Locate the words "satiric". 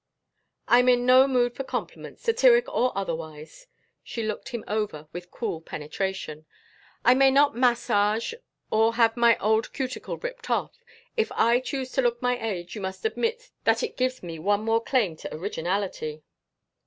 2.23-2.67